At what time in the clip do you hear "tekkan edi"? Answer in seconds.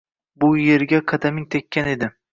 1.57-2.11